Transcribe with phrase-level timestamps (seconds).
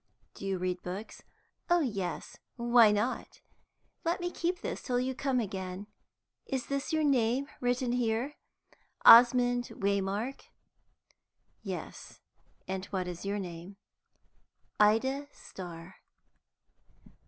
[0.33, 1.21] "Do you read books?"
[1.69, 3.39] "Oh yes; why not?
[4.03, 5.85] Let me keep this till you come again.
[6.47, 8.33] Is this your name written here
[9.05, 10.41] Osmond Waymark?"
[11.61, 12.19] "Yes.
[12.67, 13.77] And what is your name?"
[14.79, 15.97] "Ida Starr."